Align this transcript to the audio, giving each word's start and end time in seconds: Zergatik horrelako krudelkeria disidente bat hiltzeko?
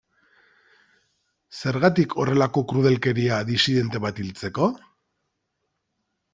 Zergatik 1.59 2.17
horrelako 2.23 2.65
krudelkeria 2.73 3.39
disidente 3.53 4.03
bat 4.09 4.25
hiltzeko? 4.25 4.73